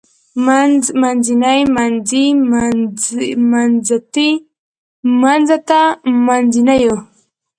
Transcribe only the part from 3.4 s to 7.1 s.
منځتی منځته منځنيو